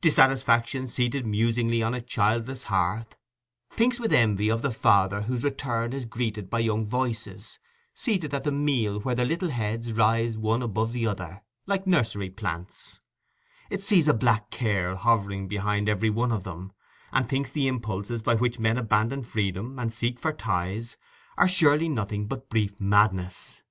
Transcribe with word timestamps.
Dissatisfaction 0.00 0.88
seated 0.88 1.24
musingly 1.24 1.84
on 1.84 1.94
a 1.94 2.00
childless 2.00 2.64
hearth, 2.64 3.14
thinks 3.70 4.00
with 4.00 4.12
envy 4.12 4.48
of 4.48 4.60
the 4.60 4.72
father 4.72 5.22
whose 5.22 5.44
return 5.44 5.92
is 5.92 6.04
greeted 6.04 6.50
by 6.50 6.58
young 6.58 6.84
voices—seated 6.84 8.34
at 8.34 8.42
the 8.42 8.50
meal 8.50 8.98
where 8.98 9.14
the 9.14 9.24
little 9.24 9.50
heads 9.50 9.92
rise 9.92 10.36
one 10.36 10.62
above 10.62 10.96
another 10.96 11.42
like 11.66 11.86
nursery 11.86 12.28
plants, 12.28 12.98
it 13.70 13.80
sees 13.80 14.08
a 14.08 14.14
black 14.14 14.50
care 14.50 14.96
hovering 14.96 15.46
behind 15.46 15.88
every 15.88 16.10
one 16.10 16.32
of 16.32 16.42
them, 16.42 16.72
and 17.12 17.28
thinks 17.28 17.52
the 17.52 17.68
impulses 17.68 18.20
by 18.20 18.34
which 18.34 18.58
men 18.58 18.78
abandon 18.78 19.22
freedom, 19.22 19.78
and 19.78 19.94
seek 19.94 20.18
for 20.18 20.32
ties, 20.32 20.96
are 21.36 21.46
surely 21.46 21.88
nothing 21.88 22.26
but 22.26 22.38
a 22.40 22.50
brief 22.50 22.80
madness. 22.80 23.62